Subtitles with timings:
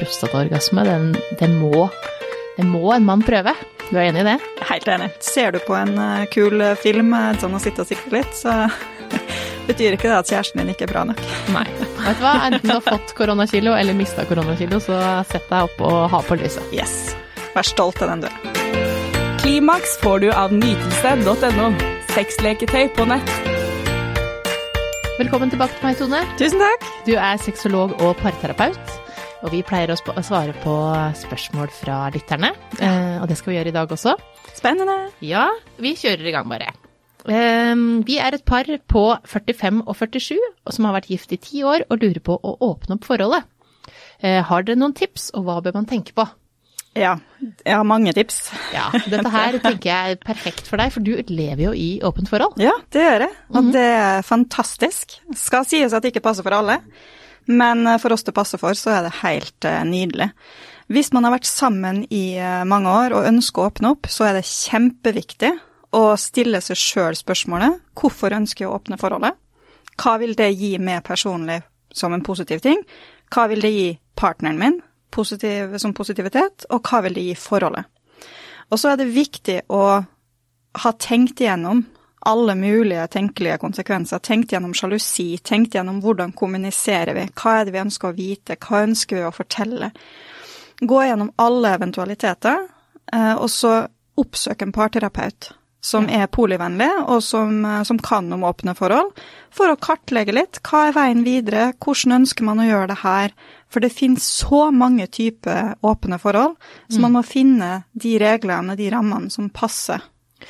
[0.00, 0.84] prostataorgasme,
[1.40, 1.88] den, må,
[2.56, 3.54] det må en mann prøve.
[3.90, 4.38] Du er enig i det?
[4.68, 5.10] Helt enig.
[5.24, 8.66] Ser du på en uh, kul film sånn å sitte og sikte litt, så
[9.68, 11.22] betyr ikke det at kjæresten din ikke er bra nok.
[11.54, 11.66] Nei.
[12.00, 15.84] Vet du hva, enten du har fått koronakilo eller mista koronakilo, så sett deg opp
[15.84, 16.64] og ha på lyset.
[16.74, 17.12] Yes.
[17.54, 19.38] Vær stolt av den du er.
[19.40, 21.70] Klimaks får du av nytelse.no.
[22.14, 23.36] Sexleketøy på nett.
[25.20, 26.20] Velkommen tilbake til meg, Tone.
[26.40, 26.84] Tusen takk.
[27.04, 28.94] Du er sexolog og parterapeut.
[29.40, 30.74] Og vi pleier å svare på
[31.16, 34.12] spørsmål fra lytterne, eh, og det skal vi gjøre i dag også.
[34.52, 34.96] Spennende.
[35.24, 35.46] Ja,
[35.80, 36.74] vi kjører i gang bare.
[37.28, 40.36] Ehm, vi er et par på 45 og 47
[40.72, 43.48] som har vært gift i ti år og lurer på å åpne opp forholdet.
[44.20, 46.26] Eh, har dere noen tips, og hva bør man tenke på?
[46.98, 47.14] Ja,
[47.64, 48.50] jeg har mange tips.
[48.74, 52.28] Ja, Dette her tenker jeg er perfekt for deg, for du lever jo i åpent
[52.28, 52.58] forhold.
[52.60, 53.72] Ja, det gjør jeg, og -hmm.
[53.72, 55.20] det er fantastisk.
[55.34, 56.80] Skal sies at det ikke passer for alle.
[57.46, 60.30] Men eh, for oss det passer for, så er det helt uh, nydelig.
[60.90, 64.28] Hvis man har vært sammen i uh, mange år og ønsker å åpne opp, så
[64.28, 65.52] er det kjempeviktig
[65.96, 69.38] å stille seg sjøl spørsmålet hvorfor ønsker jeg å åpne forholdet?
[70.00, 71.60] Hva vil det gi meg personlig
[71.92, 72.82] som en positiv ting?
[73.30, 74.78] Hva vil det gi partneren min
[75.10, 77.88] positiv, som positivitet, og hva vil det gi forholdet?
[78.70, 79.82] Og så er det viktig å
[80.80, 81.82] ha tenkt igjennom
[82.28, 84.18] alle mulige tenkelige konsekvenser.
[84.18, 88.58] Tenkt gjennom sjalusi, tenkt gjennom hvordan kommuniserer vi, hva er det vi ønsker å vite,
[88.60, 89.92] hva ønsker vi å fortelle.
[90.80, 92.68] Gå gjennom alle eventualiteter,
[93.12, 93.80] eh, og så
[94.20, 99.16] oppsøk en parterapeut som er polivennlig, og som, eh, som, kan om åpne forhold,
[99.50, 103.34] for å kartlegge litt hva er veien videre, hvordan ønsker man å gjøre det her.
[103.70, 106.56] For det finnes så mange typer åpne forhold,
[106.90, 107.02] så mm.
[107.06, 110.04] man må finne de reglene, de rammene som passer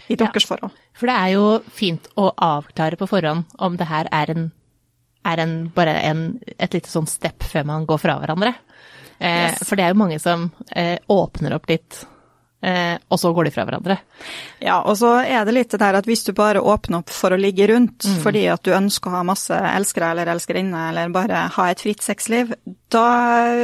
[0.08, 0.48] i deres ja.
[0.50, 0.79] forhold.
[1.00, 4.50] For det er jo fint å avklare på forhånd om det her er, en,
[5.24, 6.24] er en, bare en,
[6.58, 8.52] et lite sånn step før man går fra hverandre.
[9.16, 9.62] Eh, yes.
[9.64, 12.02] For det er jo mange som eh, åpner opp litt,
[12.60, 13.96] eh, og så går de fra hverandre.
[14.60, 17.32] Ja, og så er det litt det der at hvis du bare åpner opp for
[17.32, 18.20] å ligge rundt mm.
[18.24, 22.04] fordi at du ønsker å ha masse elskere eller elskerinner, eller bare ha et fritt
[22.04, 22.52] sexliv,
[22.92, 23.06] da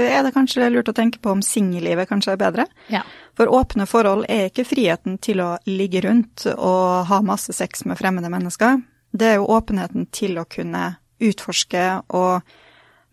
[0.08, 2.68] er det kanskje lurt å tenke på om singellivet kanskje er bedre.
[2.92, 3.04] Ja.
[3.36, 7.98] For åpne forhold er ikke friheten til å ligge rundt og ha masse sex med
[8.00, 8.80] fremmede mennesker.
[9.16, 11.84] Det er jo åpenheten til å kunne utforske
[12.16, 12.56] og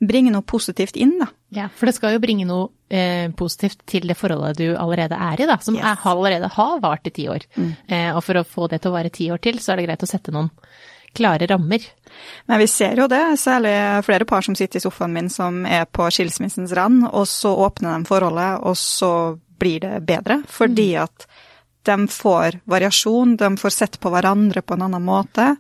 [0.04, 1.30] bringe noe positivt inn, da.
[1.54, 5.44] Ja, for det skal jo bringe noe eh, positivt til det forholdet du allerede er
[5.44, 5.60] i, da.
[5.64, 5.86] Som yes.
[5.92, 7.46] er, allerede har vart i ti år.
[7.56, 7.70] Mm.
[7.88, 9.88] Eh, og for å få det til å vare ti år til, så er det
[9.88, 10.52] greit å sette noen
[11.14, 11.86] klare rammer.
[12.50, 13.74] Men vi ser jo det, særlig
[14.06, 17.94] flere par som sitter i sofaen min som er på skilsmissens rand, og så åpner
[18.00, 19.12] de forholdet, og så
[19.60, 21.04] blir det bedre, fordi mm.
[21.04, 21.28] at
[21.84, 25.56] de får variasjon, de får sett på hverandre på en annen måte.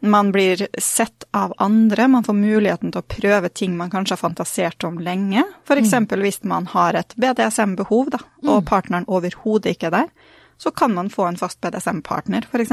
[0.00, 4.22] Man blir sett av andre, man får muligheten til å prøve ting man kanskje har
[4.22, 5.44] fantasert om lenge.
[5.68, 5.92] F.eks.
[5.92, 6.08] Mm.
[6.22, 8.66] hvis man har et BDSM-behov, og mm.
[8.68, 10.10] partneren overhodet ikke er der,
[10.60, 12.72] så kan man få en fast BDSM-partner, f.eks.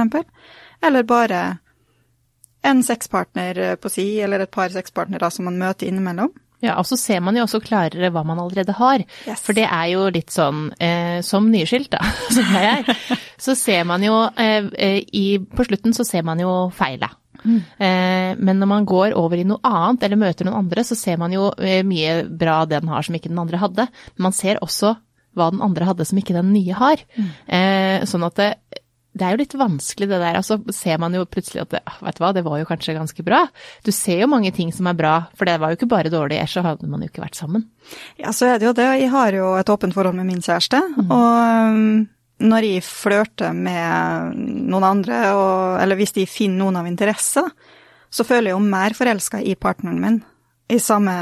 [0.82, 1.58] Eller bare
[2.62, 6.32] en sexpartner på si, eller et par sexpartnere som man møter innimellom.
[6.64, 9.04] Ja, og så ser man jo også klarere hva man allerede har.
[9.28, 9.44] Yes.
[9.46, 12.02] For det er jo litt sånn, eh, som nyskilt da,
[12.36, 16.42] som jeg er, så ser man jo eh, eh, i, På slutten så ser man
[16.42, 17.14] jo feilet.
[17.44, 17.60] Mm.
[17.78, 21.22] Eh, men når man går over i noe annet, eller møter noen andre, så ser
[21.22, 23.88] man jo eh, mye bra den har som ikke den andre hadde.
[24.16, 24.96] Men man ser også
[25.38, 27.04] hva den andre hadde som ikke den nye har.
[27.14, 28.06] Mm.
[28.10, 28.48] Sånn at det,
[29.18, 30.38] det er jo litt vanskelig det der.
[30.40, 32.98] Altså ser man jo plutselig at det, ah, vet du hva, det var jo kanskje
[32.98, 33.44] ganske bra.
[33.86, 36.40] Du ser jo mange ting som er bra, for det var jo ikke bare dårlig,
[36.40, 37.66] ellers så hadde man jo ikke vært sammen.
[38.22, 38.88] Ja, så er det jo det.
[39.02, 40.84] Jeg har jo et åpent forhold med min kjæreste.
[40.98, 41.12] Mm.
[41.12, 42.08] og um,
[42.38, 44.38] når jeg flørter med
[44.70, 47.42] noen andre, og, eller hvis de finner noen av interesse,
[48.14, 50.20] så føler jeg jo mer forelska i partneren min
[50.68, 51.14] i samme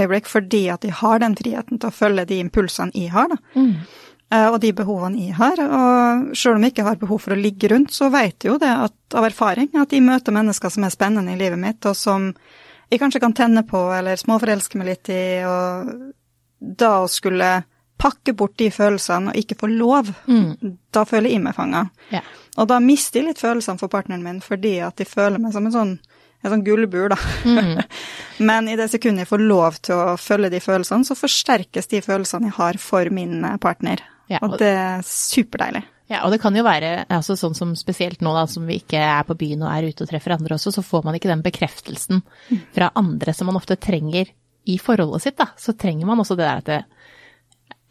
[0.00, 3.28] øyeblikk, fordi at jeg har den friheten til å følge de impulsene jeg har.
[3.28, 3.36] da.
[3.54, 3.74] Mm.
[4.34, 5.60] Eh, og de behovene jeg har.
[5.62, 8.58] Og sjøl om jeg ikke har behov for å ligge rundt, så vet jeg jo
[8.62, 11.94] det at, av erfaring at jeg møter mennesker som er spennende i livet mitt, og
[11.98, 12.32] som
[12.90, 15.94] jeg kanskje kan tenne på eller småforelske meg litt i, og
[16.58, 17.50] da å skulle
[17.96, 20.74] pakke bort de følelsene og ikke få lov, mm.
[20.92, 21.86] da føler jeg meg fanga.
[22.12, 22.20] Ja.
[22.60, 25.66] Og da mister jeg litt følelsene for partneren min fordi at de føler meg som
[25.68, 25.96] en sånn
[26.44, 27.16] en sånn gullbur, da.
[27.48, 27.80] Mm.
[28.48, 32.02] Men i det sekundet jeg får lov til å følge de følelsene, så forsterkes de
[32.04, 34.04] følelsene jeg har for min partner.
[34.30, 35.84] Ja, og, og, det er superdeilig.
[36.10, 39.00] Ja, og det kan jo være altså sånn som spesielt nå da, som vi ikke
[39.02, 41.42] er på byen og er ute og treffer andre også, så får man ikke den
[41.42, 42.22] bekreftelsen
[42.76, 44.30] fra andre som man ofte trenger
[44.66, 45.50] i forholdet sitt, da.
[45.58, 46.80] Så trenger man også det der at det,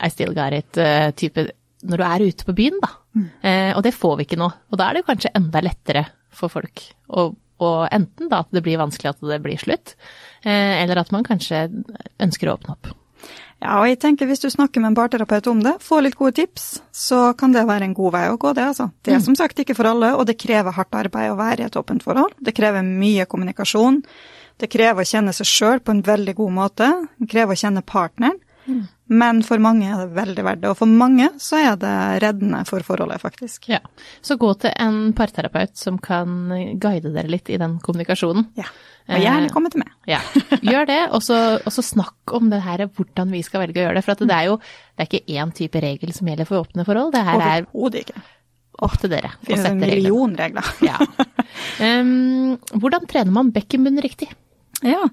[0.03, 1.53] I still got it-type uh,
[1.85, 2.91] når du er ute på byen, da.
[3.15, 3.25] Mm.
[3.45, 4.47] Eh, og det får vi ikke nå.
[4.71, 6.05] Og da er det kanskje enda lettere
[6.35, 7.29] for folk å
[7.63, 9.93] og enten da at det blir vanskelig at det blir slutt,
[10.43, 11.69] eh, eller at man kanskje
[12.19, 12.89] ønsker å åpne opp.
[13.63, 16.35] Ja, og jeg tenker hvis du snakker med en parterapeut om det, få litt gode
[16.37, 18.89] tips, så kan det være en god vei å gå, det altså.
[19.05, 21.67] Det er som sagt ikke for alle, og det krever hardt arbeid å være i
[21.69, 22.35] et åpent forhold.
[22.37, 24.01] Det krever mye kommunikasjon.
[24.61, 26.91] Det krever å kjenne seg sjøl på en veldig god måte.
[27.19, 28.37] Det krever å kjenne partneren.
[29.07, 31.93] Men for mange er det veldig verdt det, og for mange så er det
[32.23, 33.67] reddende for forholdet, faktisk.
[33.69, 33.77] Ja.
[34.25, 36.49] Så gå til en parterapeut som kan
[36.81, 38.47] guide dere litt i den kommunikasjonen.
[38.57, 38.65] Ja.
[39.05, 39.91] Og gjerne Eh, komme til meg.
[40.09, 40.17] Ja,
[40.65, 44.05] gjør det, og så, snakk om det her, hvordan vi skal velge å gjøre det.
[44.07, 47.13] For det er jo det er ikke én type regel som gjelder for åpne forhold,
[47.13, 48.23] det her er Overhodet ikke.
[48.81, 49.85] opp til dere å sette reglene.
[49.85, 50.73] million regler.
[50.81, 50.97] Ja.
[51.75, 54.27] Um, hvordan trener man bekkenbunn riktig?
[54.83, 55.05] Ja.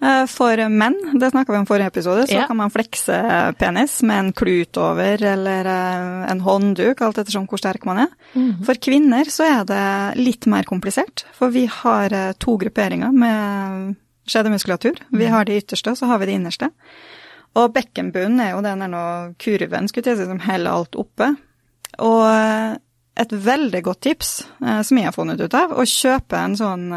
[0.00, 2.46] Eh, For menn, det snakka vi om forrige episode, så Ja.
[2.46, 7.58] kan man flekse penis med en klut over eller eh, en håndduk, alt ettersom hvor
[7.58, 8.08] sterk man er.
[8.34, 8.64] Mhm.
[8.64, 13.96] For kvinner så er det litt mer komplisert, for vi har eh, to grupperinger med
[14.28, 14.98] skjedemuskulatur.
[15.10, 16.70] Vi har de ytterste, og så har vi de innerste.
[17.56, 21.36] Og bekkenbunnen er jo den der nå kurven, skulle jeg si, som holder alt oppe.
[21.98, 22.78] Og
[23.16, 24.44] et veldig godt tips,
[24.84, 26.92] som jeg har funnet ut av, å kjøpe en sånn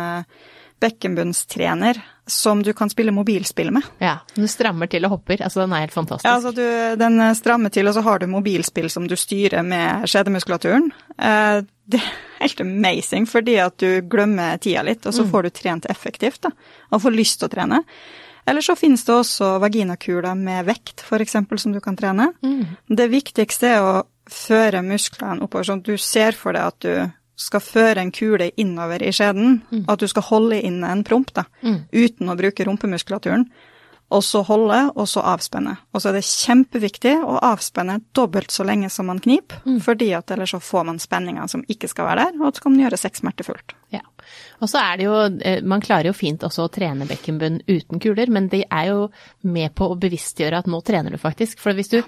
[0.81, 1.99] bekkenbunnstrener
[2.31, 3.85] som du kan spille mobilspill med.
[4.01, 6.27] Ja, du strammer til og hopper, altså den er helt fantastisk.
[6.27, 6.63] Ja, altså du,
[6.99, 10.91] Den strammer til, og så har du mobilspill som du styrer med skjedemuskulaturen.
[11.17, 11.61] Eh,
[11.91, 15.89] det er helt amazing, fordi at du glemmer tida litt, og så får du trent
[15.91, 16.53] effektivt, da,
[16.89, 17.81] og får lyst til å trene.
[18.47, 22.31] Eller så finnes det også vaginakuler med vekt, f.eks., som du kan trene.
[22.87, 23.97] Det viktigste er å
[24.31, 26.93] føre musklene oppover, sånn at du ser for deg at du
[27.41, 31.47] skal føre en kule innover i skjeden, at du skal holde inne en promp, da,
[31.91, 33.47] uten å bruke rumpemuskulaturen.
[34.11, 35.77] Og så holde, og så avspenne.
[35.95, 40.33] Og så er det kjempeviktig å avspenne dobbelt så lenge som man kniper, fordi at
[40.35, 42.99] ellers så får man spenninger som ikke skal være der, og så kan man gjøre
[42.99, 43.71] sex smertefullt.
[43.95, 44.03] Ja.
[44.59, 45.15] Og så er det jo,
[45.47, 49.07] eh, man klarer jo fint også å trene bekkenbunn uten kuler, men det er jo
[49.47, 51.59] med på å bevisstgjøre at nå trener du faktisk.
[51.63, 52.01] For hvis du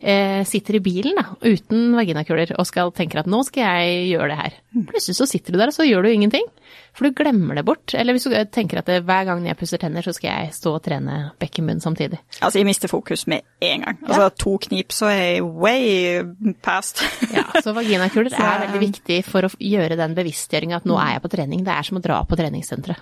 [0.00, 4.28] eh, sitter i bilen da, uten vaginakuler og skal tenke at nå skal jeg gjøre
[4.32, 4.56] det her,
[4.90, 6.46] plutselig så sitter du der og så gjør du ingenting.
[6.98, 7.92] For du glemmer det bort.
[7.94, 10.72] Eller hvis du tenker at det, hver gang jeg pusser tenner, så skal jeg stå
[10.74, 12.18] og trene bekkenbunn samtidig.
[12.40, 14.00] Altså, jeg mister fokus med en gang.
[14.02, 16.24] Altså, to knip, så er jeg way
[16.64, 17.04] past.
[17.36, 21.14] Ja, så vaginakuler Så- er veldig viktig for å gjøre den bevisstgjøringa at nå er
[21.14, 21.62] jeg på trening.
[21.66, 22.98] Det er som å dra på treningssenteret.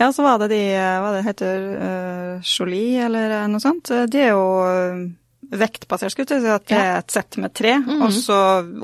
[0.00, 3.92] Ja, så var det de, hva det heter, uh, Jolie eller noe sånt.
[4.10, 5.04] Det er jo eh,
[5.50, 8.36] vektbasert, skulle jeg si, at det er et sett med tre, og så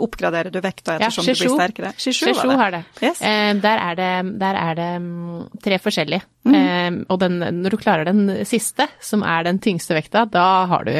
[0.02, 1.92] oppgraderer du vekta ettersom du blir sterkere.
[2.00, 2.82] Sheshu har det.
[3.02, 3.22] Yes.
[3.22, 4.10] Eh, der er det,
[4.42, 6.26] der er det mm, tre forskjellige.
[6.46, 10.86] Eh, og den, når du klarer den siste, som er den tyngste vekta, da har
[10.86, 10.92] du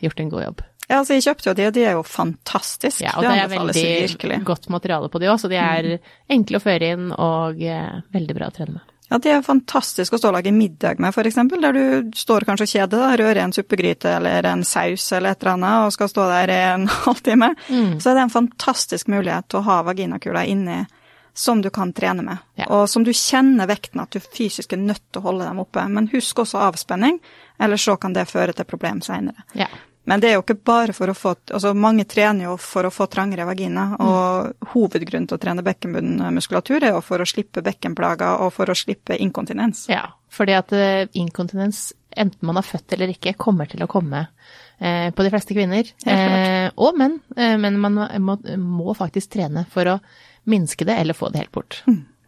[0.00, 0.66] gjort en god jobb.
[0.90, 3.04] Ja, altså jeg kjøpte jo de, og de er jo fantastiske.
[3.06, 5.90] Ja, og det er veldig godt materiale på de òg, så de er
[6.30, 8.89] enkle å føre inn og eh, veldig bra å trene med.
[9.10, 12.66] Ja, det er fantastisk å stå og lage middag med, eksempel, der du står kanskje
[12.68, 16.08] og kjeder deg, rører en suppegryte eller en saus eller et eller annet, og skal
[16.12, 17.48] stå der i en halvtime.
[17.98, 20.84] Så er det en fantastisk mulighet til å ha vaginakula inni
[21.34, 22.66] som du kan trene med, Ja.
[22.74, 25.84] og som du kjenner vekten at du fysisk er nødt til å holde dem oppe.
[25.88, 27.18] Men husk også avspenning,
[27.58, 29.42] ellers så kan det føre til problem seinere.
[29.54, 29.66] Ja.
[30.10, 32.92] Men det er jo ikke bare for å få Altså, mange trener jo for å
[32.92, 38.42] få trangere vagina, og hovedgrunnen til å trene bekkenbunnmuskulatur er jo for å slippe bekkenplager
[38.42, 39.86] og for å slippe inkontinens.
[39.92, 40.08] ja.
[40.30, 44.20] Fordi at eh, inkontinens, enten man er født eller ikke, kommer til å komme
[44.78, 45.90] eh, på de fleste kvinner.
[46.06, 47.16] Eh, og menn.
[47.34, 49.96] Eh, men man må, må faktisk trene for å
[50.50, 51.80] minske det eller få det helt bort.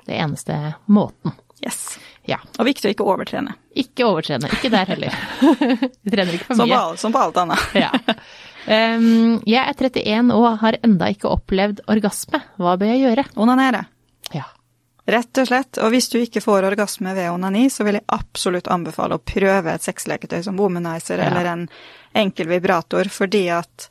[0.02, 0.58] Det er eneste
[0.90, 1.38] måten.
[1.62, 1.94] Yes.
[2.30, 2.38] Ja.
[2.58, 3.56] Og viktig å ikke overtrene.
[3.74, 4.46] Ikke overtrene.
[4.54, 5.16] Ikke der heller.
[6.06, 6.78] Vi trener ikke for Som på, mye.
[6.78, 7.68] all- som på alt annet.
[7.82, 7.90] Ja.
[8.62, 12.38] Um, jeg er 31 og har enda ikke opplevd orgasme.
[12.62, 13.24] Hva bør jeg gjøre?
[13.42, 13.80] Onanere.
[14.36, 14.44] Ja.
[15.10, 15.80] Rett og slett.
[15.82, 19.74] Og hvis du ikke får orgasme ved onani, så vil jeg absolutt anbefale å prøve
[19.74, 21.32] et sexleketøy som womanizer Ja.
[21.32, 21.64] eller en
[22.22, 23.88] enkel vibrator, fordi at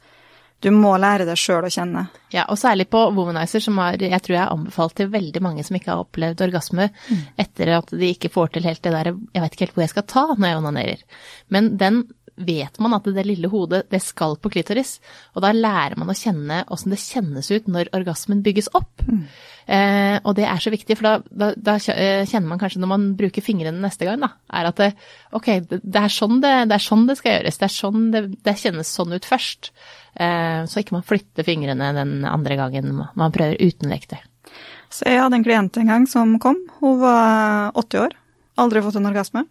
[0.62, 2.06] du må lære deg sjøl å kjenne.
[2.32, 5.65] Ja, og særlig på Womanizer, som er, jeg tror jeg har anbefalt til veldig mange
[5.65, 6.89] som ikke har opplevd orgasme,
[7.41, 9.94] etter at de ikke får til helt det der Jeg vet ikke helt hvor jeg
[9.96, 11.06] skal ta når jeg onanerer.
[11.50, 12.03] Men den
[12.45, 14.95] vet man at det lille hodet, det skal på klitoris.
[15.36, 19.03] Og da lærer man å kjenne åssen det kjennes ut når orgasmen bygges opp.
[19.71, 22.89] Eh, og det er så viktig, for da, da, da eh, kjenner man kanskje når
[22.91, 24.89] man bruker fingrene neste gang, da, er at det,
[25.38, 27.60] ok, det, det, er sånn det, det er sånn det skal gjøres.
[27.62, 29.71] Det er sånn det, det kjennes sånn ut først.
[30.19, 34.19] Eh, så ikke man flytter fingrene den andre gangen man prøver uten lekte.
[34.91, 36.57] Så jeg hadde en klient en gang som kom.
[36.81, 38.17] Hun var 80 år,
[38.60, 39.45] aldri fått en orgasme.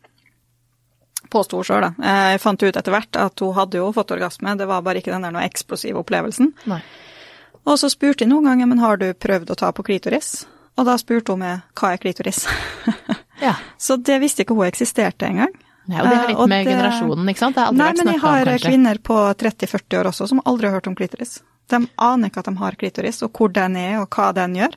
[1.31, 1.91] Påsto hun sjøl, da.
[2.03, 4.99] Eh, Jeg fant ut etter hvert at hun hadde jo fått orgasme, det var bare
[5.03, 6.53] ikke den der noe eksplosive opplevelsen.
[6.71, 6.81] Nei.
[7.67, 10.45] Og så spurte jeg noen ganger men har du prøvd å ta på klitoris,
[10.81, 12.47] og da spurte hun meg hva er klitoris.
[13.41, 13.55] Ja.
[13.81, 15.55] så det visste ikke hun eksisterte engang.
[15.89, 17.55] Ja, og det har litt med det, generasjonen, ikke sant?
[17.57, 18.35] Det har aldri nei, vært snakka om, kanskje.
[18.37, 21.33] Nei, men jeg har kvinner på 30-40 år også som aldri har hørt om klitoris.
[21.73, 24.77] De aner ikke at de har klitoris, og hvor den er, og hva den gjør.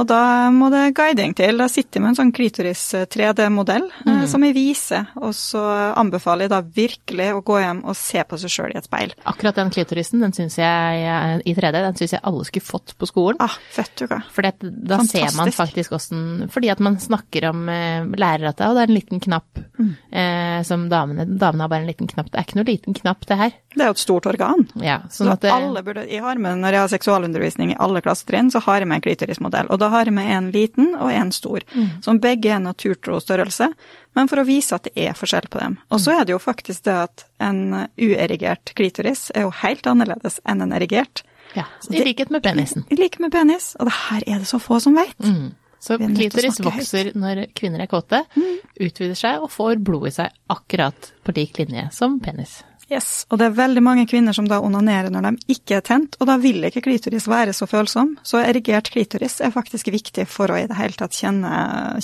[0.00, 1.60] Og da må det guiding til.
[1.60, 2.82] Da sitter jeg med en sånn klitoris
[3.12, 4.24] 3D-modell mm.
[4.30, 5.62] som jeg viser, og så
[6.00, 9.12] anbefaler jeg da virkelig å gå hjem og se på seg sjøl i et speil.
[9.28, 11.04] Akkurat den klitorisen, den synes jeg
[11.44, 13.40] i 3D, den syns jeg alle skulle fått på skolen.
[13.44, 14.22] Ah, fett du hva.
[14.32, 15.12] For da Fantastisk.
[15.12, 16.22] ser man faktisk åssen
[16.52, 19.60] Fordi at man snakker om eh, lærer at det, og det er en liten knapp
[19.60, 19.92] mm.
[20.10, 22.30] eh, som damene Damene har bare en liten knapp.
[22.32, 23.54] Det er ikke noe liten knapp, det her.
[23.72, 24.66] Det er jo et stort organ.
[24.82, 28.02] Ja, sånn så at alle burde, jeg har med, Når jeg har seksualundervisning i alle
[28.04, 29.70] klassetrinn, så har jeg med en klitorismodell.
[29.72, 31.88] Og da har jeg med en liten og en stor, mm.
[32.06, 33.72] som begge er naturtro størrelse,
[34.16, 35.78] men for å vise at det er forskjell på dem.
[35.90, 37.62] Og så er det jo faktisk det at en
[38.00, 41.24] uerigert klitoris er jo helt annerledes enn en erigert.
[41.56, 42.86] Ja, I likhet med penisen.
[42.88, 45.18] I likhet med penis, og det her er det så få som vet.
[45.20, 45.52] Mm.
[45.82, 47.16] Så klitoris vokser høyt.
[47.18, 48.52] når kvinner er kåte, mm.
[48.86, 52.60] utvider seg og får blod i seg akkurat på lik linje som penis.
[52.92, 56.18] Yes, og det er veldig mange kvinner som da onanerer når de ikke er tent,
[56.20, 58.16] og da vil ikke klitoris være så følsom.
[58.26, 61.52] Så erigert klitoris er faktisk viktig for å i det hele tatt kjenne,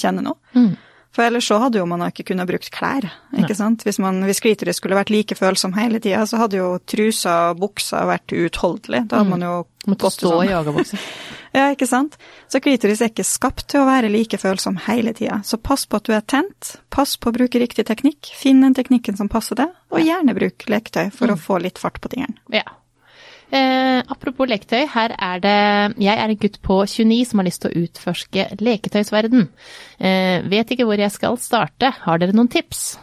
[0.01, 0.39] kjenne noe.
[0.57, 0.77] Mm.
[1.15, 3.59] For ellers så hadde jo man ikke kunnet brukt klær, ikke Nei.
[3.59, 3.85] sant.
[3.87, 7.63] Hvis, man, hvis klitoris skulle vært like følsom hele tida, så hadde jo trusa og
[7.65, 9.07] buksa vært uutholdelig.
[9.09, 9.35] Da hadde mm.
[9.37, 9.55] man jo
[9.89, 10.47] Måtte stå sånn.
[10.47, 11.01] i joggebukse.
[11.55, 12.17] ja, ikke sant.
[12.51, 15.41] Så klitoris er ikke skapt til å være like følsom hele tida.
[15.47, 18.77] Så pass på at du er tent, pass på å bruke riktig teknikk, finn den
[18.77, 21.35] teknikken som passer deg, og gjerne bruk leketøy for mm.
[21.35, 22.37] å få litt fart på tingene.
[22.53, 22.67] Ja.
[23.49, 25.55] Eh, apropos leketøy, her er det
[26.05, 29.49] Jeg er en gutt på 29 som har lyst til å utforske leketøysverden.
[29.99, 31.95] Eh, vet ikke hvor jeg skal starte.
[32.05, 32.99] Har dere noen tips?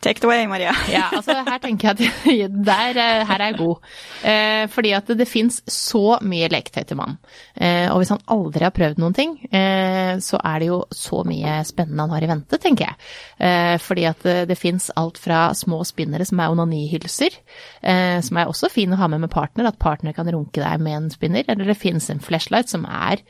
[0.00, 0.70] Take it away, Maria.
[0.92, 3.88] ja, altså her tenker jeg at der, eh, her er jeg god.
[4.22, 7.16] Eh, fordi at det, det fins så mye leketøy til mann.
[7.56, 11.24] Eh, og hvis han aldri har prøvd noen ting, eh, så er det jo så
[11.26, 13.10] mye spennende han har i vente, tenker jeg.
[13.42, 17.42] Eh, fordi at det, det fins alt fra små spinnere som er onanihylser,
[17.82, 20.78] eh, som er også fin å ha med med partner, at partner kan runke deg
[20.84, 21.42] med en spinner.
[21.50, 23.26] Eller det fins en flashlight som er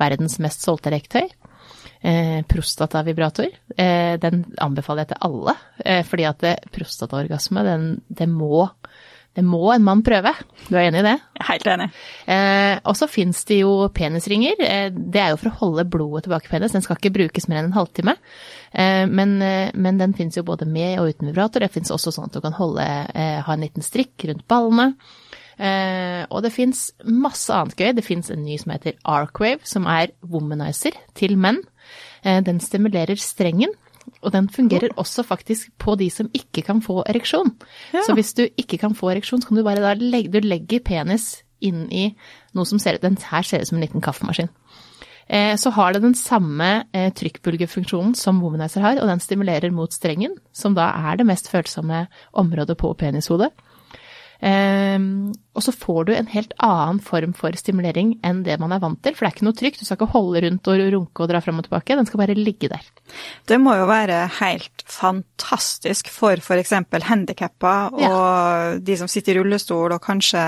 [0.00, 1.32] verdens mest solgte leketøy
[2.02, 3.50] eh, prostatavibrator.
[3.76, 8.68] Eh, den anbefaler jeg til alle, eh, fordi at prostataorgasme, den, det må
[9.38, 10.32] det må en mann prøve.
[10.66, 11.12] Du er enig i det?
[11.46, 11.84] Helt enig.
[12.34, 14.58] Eh, og så fins det jo penisringer.
[14.90, 16.74] Det er jo for å holde blodet tilbake i penis.
[16.74, 18.16] Den skal ikke brukes mer enn en halvtime.
[18.74, 21.62] Eh, men, men, den fins jo både med og uten vibrator.
[21.62, 24.96] Det fins også sånn at du kan holde, eh, ha en liten strikk rundt ballene.
[25.60, 27.92] Eh, og det fins masse annet gøy.
[27.96, 31.60] Det fins en ny som heter Arcwave, som er womanizer til menn.
[32.24, 33.72] Eh, den stimulerer strengen.
[34.24, 37.52] Og den fungerer også faktisk på de som ikke kan få ereksjon.
[37.92, 38.02] Ja.
[38.06, 40.82] Så hvis du ikke kan få ereksjon, så kan du bare da legge, du legger
[40.84, 42.10] penis inn i
[42.56, 44.48] noe som ser ut Den her ser ut som en liten kaffemaskin.
[45.30, 49.92] Eh, så har det den samme eh, trykkbølgefunksjonen som Womanizer har, og den stimulerer mot
[49.94, 53.52] strengen, som da er det mest følsomme området på penishodet.
[54.40, 58.80] Um, og så får du en helt annen form for stimulering enn det man er
[58.80, 59.12] vant til.
[59.12, 61.42] For det er ikke noe trygt, du skal ikke holde rundt og runke og dra
[61.44, 62.86] fram og tilbake, den skal bare ligge der.
[63.50, 66.72] Det må jo være helt fantastisk for f.eks.
[67.10, 68.78] handikappa og ja.
[68.80, 70.46] de som sitter i rullestol og kanskje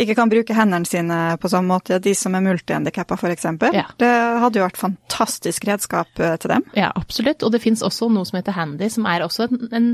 [0.00, 3.46] ikke kan bruke hendene sine på samme måte, de som er multihandikappa f.eks.
[3.74, 3.84] Ja.
[4.00, 4.10] Det
[4.42, 6.64] hadde jo vært fantastisk redskap eh, til dem.
[6.78, 7.44] Ja, absolutt.
[7.44, 9.90] Og det fins også noe som heter Handy, som er en, en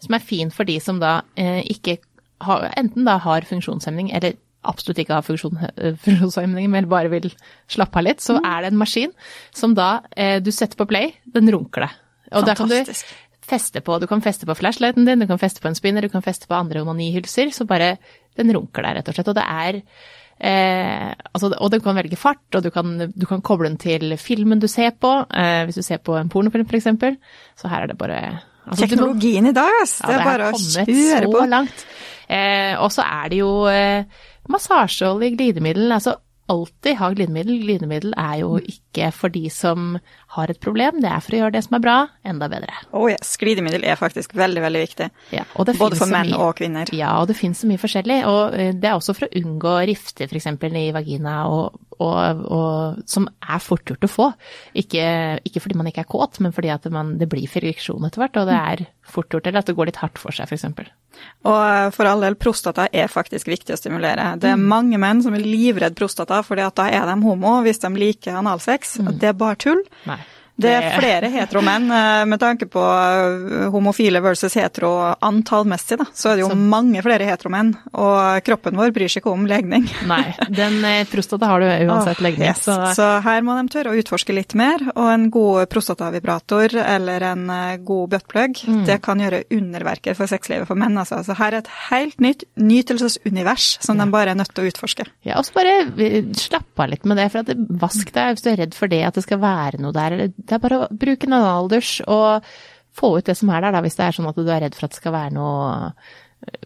[0.00, 1.98] som er fin for de som da eh, ikke
[2.46, 7.30] har, enten da har funksjonshemning, eller absolutt ikke har funksjon, eh, funksjonshemning, men bare vil
[7.70, 8.44] slappe av litt, så mm.
[8.44, 9.16] er det en maskin
[9.56, 11.98] som da eh, du setter på play, den runker deg.
[12.36, 12.76] Og da kan du
[13.50, 16.12] feste på, du kan feste på flashlighten din, du kan feste på en spinner, du
[16.12, 17.96] kan feste på andre onanihylser, så bare
[18.38, 19.30] den runker deg, rett og slett.
[19.32, 23.42] Og det er eh, altså, og du kan velge fart, og du kan, du kan,
[23.42, 25.16] koble den til filmen du ser på.
[25.26, 26.92] Eh, hvis du ser på en pornofilm, f.eks.
[27.58, 28.20] Så her er det bare
[28.64, 29.98] altså, Teknologien må, i dag, ass.
[29.98, 31.44] Det, ja, det er bare å kjøre på.
[31.50, 31.86] Langt.
[32.30, 34.20] Eh, og så er det jo eh,
[34.50, 35.90] massasjeolje, glidemiddel.
[35.92, 36.16] Altså
[36.50, 37.60] alltid ha glidemiddel.
[37.62, 39.94] Glidemiddel er jo ikke for de som
[40.34, 41.96] har et problem, det er for å gjøre det som er bra,
[42.26, 42.74] enda bedre.
[42.96, 45.10] Oh yes, glidemiddel er faktisk veldig, veldig viktig.
[45.36, 46.90] Ja, Både for menn mye, og kvinner.
[46.96, 48.22] Ja, og det finnes så mye forskjellig.
[48.30, 50.50] Og eh, det er også for å unngå rifter f.eks.
[50.70, 54.28] i vagina, og, og, og, som er fort gjort å få.
[54.78, 55.04] Ikke,
[55.46, 58.40] ikke, fordi man ikke er kåt, men fordi at man, det blir friksjon etter hvert,
[58.40, 60.66] og det er fort gjort, eller at det går litt hardt for seg f.eks.
[61.48, 64.32] Og eh, for all del, prostata er faktisk viktig å stimulere.
[64.40, 64.66] Det er mm.
[64.72, 68.38] mange menn som er livredd prostata, fordi at da er de homo hvis de liker
[68.40, 68.98] analsex.
[69.02, 69.16] Mm.
[69.20, 69.82] Det er bare tull.
[70.08, 70.20] Nei.
[70.60, 71.90] Det er flere heteromenn.
[71.90, 76.56] eh, Med tanke på eh, homofile versus hetero antallmessig, da, så er det jo Så-
[76.56, 77.74] mange flere heteromenn.
[77.94, 79.88] Og kroppen vår bryr seg ikke om legning.
[80.06, 82.48] Nei, den eh, prostata har du uansett legning.
[82.48, 82.64] yes.
[82.68, 87.22] Så Så her må de tørre å utforske litt mer, og en god prostatavibrator eller
[87.32, 87.46] en
[87.84, 88.84] god buttplug, Mm.
[88.86, 90.96] det kan gjøre underverker for sexlivet for menn.
[90.98, 91.24] Altså.
[91.24, 95.06] Så her er et helt nytt nytelsesunivers som de bare er nødt til å utforske.
[95.24, 97.28] ja, og så bare slapp av litt med det.
[97.32, 97.46] For at
[97.80, 100.12] vask deg hvis du er redd for det, at det skal være noe der.
[100.16, 102.42] Eller det er bare å bruke en analdusj og
[102.98, 104.74] få ut det som er der, da, hvis det er sånn at du er redd
[104.74, 105.92] for at det skal være noe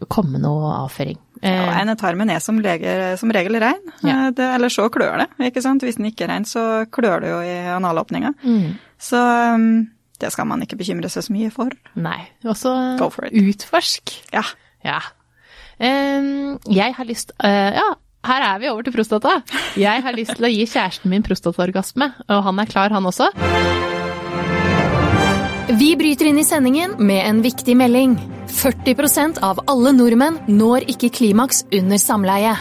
[0.09, 1.17] komme noe avføring.
[1.35, 4.27] Og Eh, endetarmen er som, leger, som regel rein, Ja.
[4.27, 5.27] Eh, det, eller så klør det.
[5.51, 5.83] ikke sant?
[5.83, 8.31] Hvis den ikke er rein, så klør det jo i analåpninga.
[8.41, 9.19] mm, Så
[10.17, 11.69] det skal man ikke bekymre seg så mye for.
[11.95, 12.21] nei.
[12.45, 14.15] Også utforsk.
[14.33, 14.43] Ja.
[14.85, 14.99] Ja.
[15.79, 17.89] Jeg har lyst eh, Ja,
[18.25, 19.39] her er vi over til prostata.
[19.79, 23.29] Jeg har lyst til å gi kjæresten min prostataorgasme, og han er klar, han også.
[25.75, 28.17] Vi bryter inn i sendingen med en viktig melding.
[28.55, 32.53] 40% av alle nordmenn når ikke klimaks under samleie.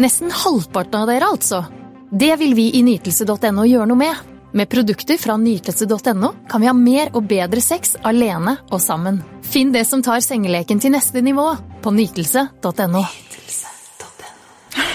[0.00, 1.62] Nesten halvparten av dere, altså.
[2.10, 4.24] Det vil vi i nytelse.no gjøre noe med.
[4.56, 9.20] Med produkter fra nytelse.no kan vi ha mer og bedre sex alene og sammen.
[9.44, 11.50] Finn det som tar sengeleken til neste nivå
[11.84, 13.04] på nytelse.no.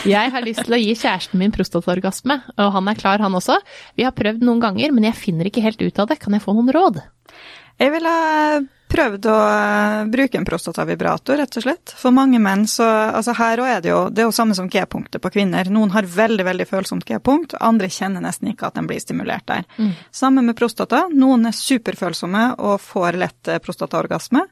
[0.07, 3.57] Jeg har lyst til å gi kjæresten min prostataorgasme, og han er klar, han også.
[3.99, 6.19] Vi har prøvd noen ganger, men jeg finner ikke helt ut av det.
[6.21, 7.01] Kan jeg få noen råd?
[7.81, 8.13] Jeg ville
[8.91, 11.93] prøvd å eh, bruke en prostatavibrator, rett og slett.
[11.97, 14.67] For mange menn så Altså her òg er det jo det er jo samme som
[14.71, 15.69] G-punktet på kvinner.
[15.71, 19.65] Noen har veldig, veldig følsomt G-punkt, andre kjenner nesten ikke at de blir stimulert der.
[20.11, 21.05] Samme med prostata.
[21.13, 24.45] Noen er superfølsomme og får lett eh, prostataorgasme.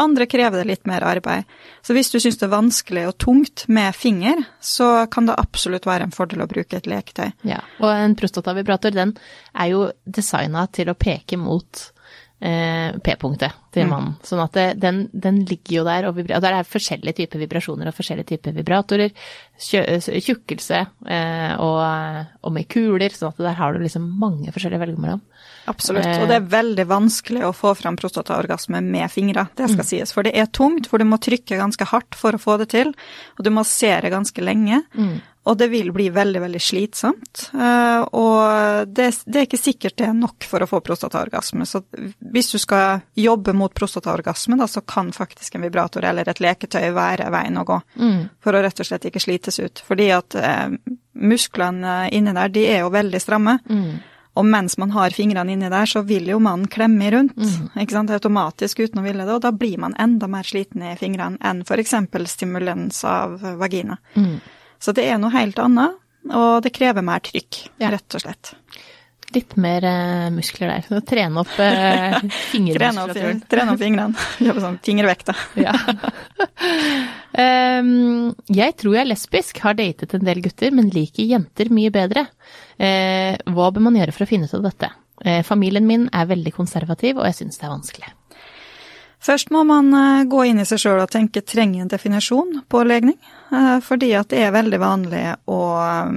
[0.00, 1.48] Andre krever det litt mer arbeid.
[1.84, 5.88] Så hvis du syns det er vanskelig og tungt med finger, så kan det absolutt
[5.88, 7.34] være en fordel å bruke et leketøy.
[7.48, 9.12] Ja, og en prostatavibrator, den
[9.52, 11.90] er jo designa til å peke mot
[12.42, 14.16] eh, P-punktet til mannen.
[14.26, 16.40] Sånn at det, den, den ligger jo der og vibrerer.
[16.40, 19.14] Og der er forskjellige typer vibrasjoner og forskjellige typer vibratorer.
[19.62, 21.80] Tjukkelse eh, og,
[22.42, 25.24] og med kuler, sånn at der har du liksom mange forskjellige å velge mellom.
[25.70, 26.06] Absolutt.
[26.08, 26.20] Eh.
[26.20, 30.14] Og det er veldig vanskelig å få fram prostataorgasme med fingre, det skal sies.
[30.14, 32.92] For det er tungt, for du må trykke ganske hardt for å få det til,
[33.38, 34.82] og du massere ganske lenge.
[35.44, 37.48] Og det vil bli veldig, veldig slitsomt.
[37.54, 41.66] Eh, Og det, det er ikke sikkert det er nok for å få prostataorgasme.
[41.66, 41.80] Så
[42.32, 46.92] hvis du skal jobbe mot prostataorgasme, da, så kan faktisk en vibrator eller et leketøy
[46.94, 47.80] være veien å gå.
[48.42, 49.82] For å rett og slett ikke slites ut.
[49.88, 50.78] Fordi at eh,
[51.18, 53.58] musklene inni der, de er jo veldig stramme.
[54.32, 57.34] Og mens man har fingrene inni der, så vil jo mannen klemme rundt,
[57.76, 60.94] ikke sant, automatisk uten å ville det, og da blir man enda mer sliten i
[60.96, 61.92] fingrene enn f.eks.
[62.32, 63.98] stimulans av vagina.
[64.82, 65.98] Så det er noe helt annet,
[66.32, 68.56] og det krever mer trykk, rett og slett.
[69.32, 70.82] Litt mer eh, muskler der.
[70.84, 72.18] Så Trene opp eh,
[72.52, 73.40] fingermuskulaturen.
[73.48, 74.26] trene opp fingrene.
[74.46, 75.36] Jobbe sånn fingervekta.
[75.62, 75.72] Ja.
[77.78, 81.92] um, jeg tror jeg er lesbisk, har datet en del gutter, men liker jenter mye
[81.94, 82.26] bedre.
[82.76, 84.90] Uh, hva bør man gjøre for å finne ut av dette?
[85.22, 88.12] Uh, familien min er veldig konservativ, og jeg syns det er vanskelig.
[89.22, 92.82] Først må man eh, gå inn i seg sjøl og tenke trenger en definisjon på
[92.88, 93.18] legning.
[93.54, 96.16] Eh, Fordi at det er veldig vanlig å eh,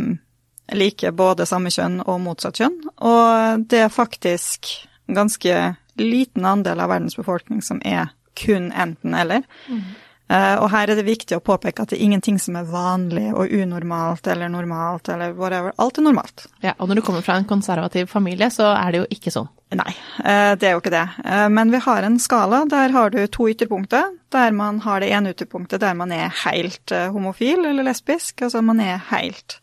[0.74, 2.80] like både samme kjønn og motsatt kjønn.
[3.06, 4.72] Og det er faktisk
[5.06, 9.46] ganske liten andel av verdens befolkning som er kun enten-eller.
[9.70, 9.94] Eh,
[10.28, 13.52] Og her er det viktig å påpeke at det er ingenting som er vanlig og
[13.54, 15.76] unormalt eller normalt eller whatever.
[15.78, 16.48] Alt er normalt.
[16.66, 19.52] Ja, og når du kommer fra en konservativ familie, så er det jo ikke sånn.
[19.76, 19.92] Nei,
[20.24, 21.04] eh, det er jo ikke det.
[21.26, 22.64] Eh, Men vi har en skala.
[22.70, 24.12] Der har du to ytterpunkter.
[24.32, 28.42] Der man har det ene ytterpunktet der man er helt eh, homofil eller lesbisk.
[28.42, 29.60] Altså man er helt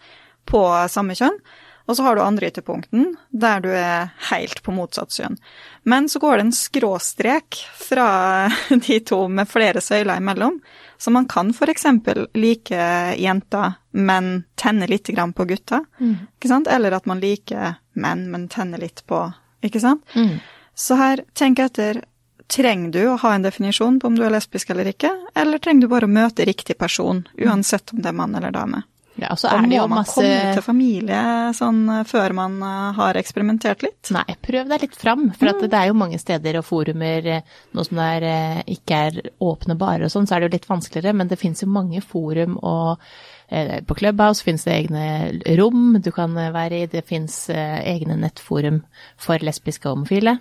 [0.46, 1.38] på samme kjønn.
[1.86, 5.36] Og så har du andre ytterpunkten der du er helt på motsatt kjønn.
[5.82, 8.06] Men så går det en skråstrek fra
[8.86, 10.60] de to med flere søyler imellom.
[10.98, 11.86] Så man kan f.eks.
[12.38, 12.82] like
[13.18, 15.82] jenter, men tenne litt på gutter.
[16.38, 16.70] Ikke sant?
[16.70, 19.24] Eller at man liker menn, men tenner litt på
[19.62, 20.06] Ikke sant?
[20.74, 22.04] Så her, tenk etter.
[22.52, 25.86] Trenger du å ha en definisjon på om du er lesbisk eller ikke, eller trenger
[25.86, 28.82] du bare å møte riktig person, uansett om det er mann eller dame?
[29.20, 31.22] Ja, og så er det må man masse komme til familie
[31.56, 34.12] sånn eh, før man eh, har eksperimentert litt?
[34.14, 35.26] Nei, prøv deg litt fram.
[35.36, 39.02] For at det er jo mange steder og forumer, eh, nå som det er, ikke
[39.10, 41.14] er åpne barer og sånn, så er det jo litt vanskeligere.
[41.20, 43.12] Men det finnes jo mange forum og
[43.52, 46.86] på Clubhouse finnes det egne rom du kan være i.
[46.88, 48.78] Det finnes egne nettforum
[49.20, 50.38] for lesbiske og homofile.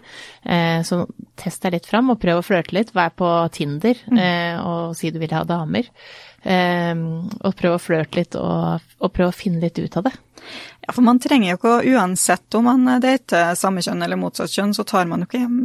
[0.87, 1.01] Så
[1.41, 2.93] test deg litt fram og prøv å flørte litt.
[2.95, 5.91] Vær på Tinder eh, og si du vil ha damer.
[6.43, 6.95] Eh,
[7.43, 10.13] Og prøve å flørte litt og, og prøve å finne litt ut av det.
[10.87, 14.73] Ja, for man trenger jo ikke Uansett om man dater samme kjønn eller motsatt kjønn,
[14.73, 15.59] så tar man jo ikke hjem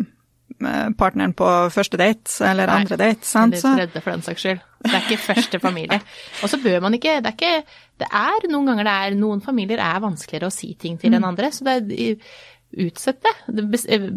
[0.61, 3.25] eh, partneren på første date eller Nei, andre date.
[3.25, 3.57] sant?
[3.57, 4.61] Eller tredje, for den saks skyld.
[4.85, 6.01] Det er ikke første familie.
[6.45, 9.41] Og så bør man ikke Det er ikke Det er noen ganger det er Noen
[9.43, 12.21] familier er vanskeligere å si ting til enn andre, så det er
[12.77, 13.33] Utsett det.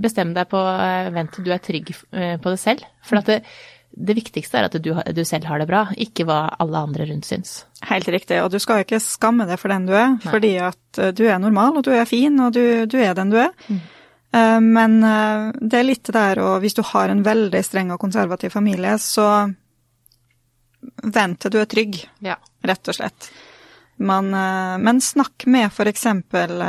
[0.03, 2.81] Bestem deg på eh, Vent til du er trygg eh, på det selv.
[3.05, 3.37] For at det,
[3.91, 7.25] det viktigste er at du, du selv har det bra, ikke hva alle andre rundt
[7.28, 7.65] syns.
[7.89, 8.38] helt riktig.
[8.43, 11.39] Og du skal ikke skamme deg for den du er, fordi at eh, du er
[11.41, 13.49] normal, og du er fin, og du, du er den du er.
[14.32, 17.99] Eh, Men eh, det er litt der, og hvis du har en veldig streng og
[17.99, 19.28] konservativ familie, så
[21.04, 21.99] vent til du er trygg.
[22.23, 22.38] Ja.
[22.63, 23.32] rett og slett.
[23.99, 26.62] Man, men snakk med for eksempel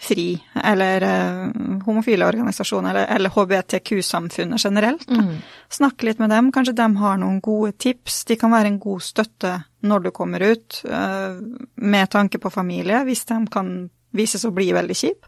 [0.00, 1.50] FRI, eller eh,
[1.86, 5.10] homofile organisasjoner, eller, eller HBTQ-samfunnet generelt.
[5.10, 5.36] Mm.
[5.68, 8.22] Snakk litt med dem, kanskje de har noen gode tips.
[8.30, 9.56] De kan være en god støtte
[9.88, 11.40] når du kommer ut, eh,
[11.74, 13.72] med tanke på familie, hvis de kan
[14.14, 15.26] vises å bli veldig kjip.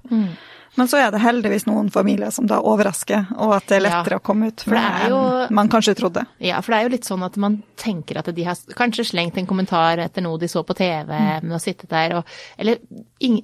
[0.79, 4.15] Men så er det heldigvis noen familier som da overrasker, og at det er lettere
[4.15, 4.19] Ja.
[4.21, 6.27] å komme ut For det er jo- man kanskje trodde.
[6.39, 9.37] Ja, for det er jo litt sånn at man tenker at de har kanskje slengt
[9.37, 11.09] en kommentar etter noe de så på TV,
[11.43, 12.25] men har sittet der og
[12.57, 12.79] Eller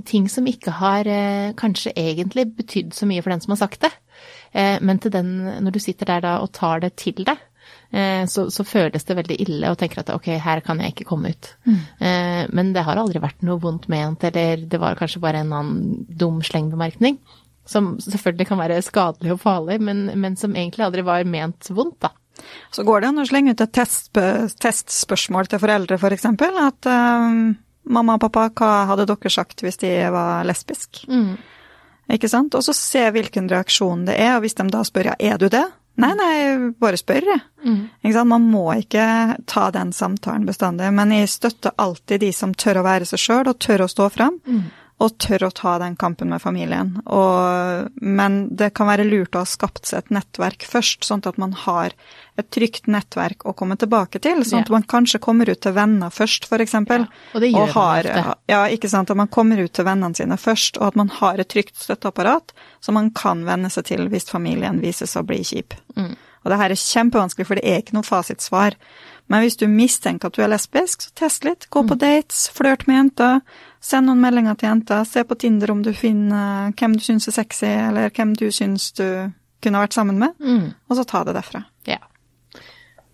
[0.04, 3.80] ting som ikke har eh, kanskje egentlig betydd så mye for den som har sagt
[3.80, 3.92] det.
[4.54, 7.36] Eh, men til den, når du sitter der da og tar det til deg,
[8.28, 11.30] så, så føles det veldig ille og tenker at ok, her kan jeg ikke komme
[11.32, 11.48] ut.
[11.64, 11.78] Mm.
[12.58, 16.02] men det har aldri vært noe vondt ment, eller det var kanskje bare en annen
[16.10, 17.20] dum slengbemerkning.
[17.66, 21.98] Som selvfølgelig kan være skadelig og farlig, men, men som egentlig aldri var ment vondt,
[22.04, 22.12] da.
[22.70, 24.10] Så går det an å slenge ut et test,
[24.60, 26.04] testspørsmål til foreldre, f.eks.
[26.04, 27.38] For eksempel, at eh,
[27.96, 31.04] mamma og pappa, hva hadde dere sagt hvis de var lesbisk?
[32.12, 32.54] Ikke sant?
[32.54, 35.48] Og så se hvilken reaksjon det er, og hvis de da spør ja, er du
[35.52, 35.64] det?
[35.96, 37.24] Nei, nei, bare spør.
[37.32, 37.40] jeg.
[38.04, 38.28] Ikke sant?
[38.28, 42.86] Man må ikke ta den samtalen bestandig, men jeg støtter alltid de som tør å
[42.86, 44.36] være seg sjøl og tør å stå fram.
[44.96, 46.94] Og tør å ta den kampen med familien.
[47.12, 51.36] Og, men det kan være lurt å ha skapt seg et nettverk først, sånn at
[51.36, 51.92] man har
[52.40, 54.40] et trygt nettverk å komme tilbake til.
[54.48, 56.72] Sånn at man kanskje kommer ut til venner først, f.eks.
[56.88, 57.00] Ja,
[57.34, 58.36] og det gjør og har, ofte.
[58.48, 59.12] Ja, ikke sant.
[59.12, 62.56] At man kommer ut til vennene sine først, og at man har et trygt støtteapparat
[62.80, 65.76] som man kan venne seg til hvis familien vises å bli kjip.
[65.96, 66.14] Mm.
[66.46, 68.76] Og det her er kjempevanskelig, for det er ikke noe fasitsvar.
[69.26, 71.66] Men hvis du mistenker at du er lesbisk, så test litt.
[71.74, 71.88] Gå Mm.
[71.90, 73.40] på dates, flørt med jenter.
[73.86, 75.02] Send noen meldinger til jenta.
[75.06, 78.88] Se på Tinder om du finner hvem du syns er sexy, eller hvem du syns
[78.98, 79.04] du
[79.62, 80.74] kunne vært sammen med, Mm.
[80.90, 81.64] og så ta det derfra.
[81.86, 81.98] Ja.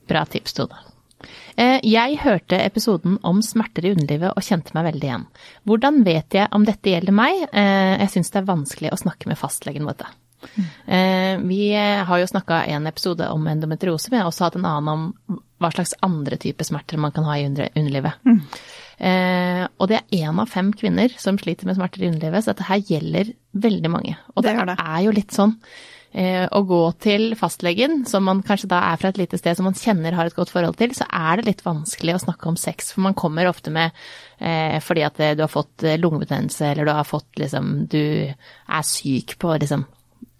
[0.08, 0.80] Bra tips, Tone.
[1.56, 5.26] Eh, Jeg hørte episoden om smerter i underlivet og kjente meg veldig igjen.
[5.68, 7.44] Hvordan vet jeg om dette gjelder meg?
[7.52, 10.06] Eh, Jeg syns det er vanskelig å snakke med fastlegen om dette.
[10.88, 14.64] Eh, Vi har jo snakka en episode om endometriose, men jeg har også hatt en
[14.64, 14.88] annen
[15.28, 17.77] om hva slags andre typer smerter man kan ha i underlivet.
[17.79, 18.61] underlivet.
[19.03, 22.53] Eh, Og det er én av fem kvinner som sliter med smerter i underlivet, så
[22.53, 24.16] dette her gjelder veldig mange.
[24.37, 24.77] Og Det det, gjør det.
[24.79, 25.57] er jo litt sånn
[26.14, 29.64] eh, å gå til fastlegen, som man kanskje da er fra et lite sted som
[29.64, 32.57] man kjenner har et godt forhold til, så er det litt vanskelig å snakke om
[32.61, 32.92] sex.
[32.92, 33.90] For man kommer ofte med
[34.38, 37.98] eh, fordi at eh, du har fått eh, lungebetennelse, eller du har fått liksom Du
[38.29, 39.87] er syk på liksom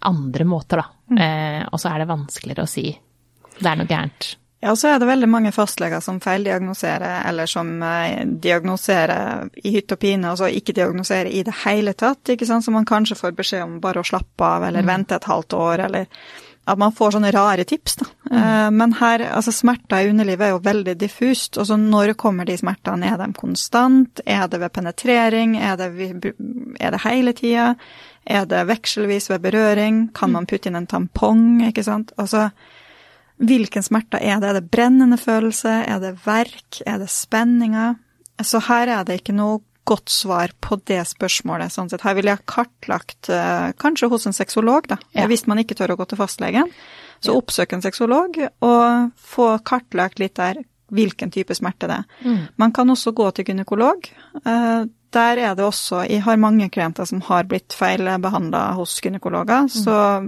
[0.03, 0.87] andre måter, da.
[1.19, 2.91] Eh, og så er det vanskeligere å si
[3.61, 4.37] det er noe gærent.
[4.63, 9.91] Ja, så er det veldig mange fastleger som feildiagnoserer, eller som eh, diagnoserer i hytt
[9.91, 13.35] og pine, altså ikke diagnoserer i det hele tatt, ikke sant, så man kanskje får
[13.41, 16.07] beskjed om bare å slappe av, eller vente et halvt år, eller
[16.71, 18.07] at man får sånne rare tips, da.
[18.31, 18.77] Mm.
[18.79, 22.55] Men her, altså smerter i underlivet er jo veldig diffust, og så når kommer de
[22.61, 23.09] smertene?
[23.11, 24.23] Er de konstant?
[24.23, 25.57] Er det ved penetrering?
[25.59, 25.91] Er det,
[26.79, 27.73] er det hele tida?
[28.23, 30.05] Er det vekselvis ved berøring?
[30.15, 32.15] Kan man putte inn en tampong, ikke sant?
[32.15, 32.53] Altså,
[33.43, 34.49] Hvilken smerte er det?
[34.53, 35.73] Er det brennende følelse?
[35.89, 36.81] Er det verk?
[36.87, 37.97] Er det spenninger?
[38.43, 41.73] Så her er det ikke noe godt svar på det spørsmålet.
[41.75, 42.05] sånn sett.
[42.07, 44.97] Her ville jeg kartlagt, eh, kanskje hos en sexolog, da.
[45.13, 45.27] Ja.
[45.27, 46.71] Hvis man ikke tør å gå til fastlegen.
[47.21, 52.49] Så oppsøk en sexolog og få kartlagt litt der hvilken type smerte det er.
[52.59, 54.09] Man kan også gå til gynekolog.
[54.47, 59.69] Eh, Der er det også Jeg har mange klienter som har blitt feilbehandla hos gynekologer,
[59.69, 60.27] så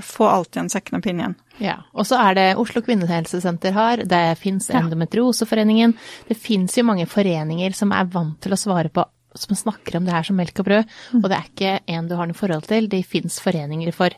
[0.00, 1.34] få alltid en second opinion.
[1.62, 5.94] Ja, og så er det Oslo kvinnehelsesenter har, det fins Endometrioseforeningen.
[6.28, 9.04] Det fins jo mange foreninger som er vant til å svare på,
[9.36, 10.92] som snakker om det her som melk og brød.
[11.22, 14.10] Og det er ikke en du har noe forhold til, det fins foreninger for,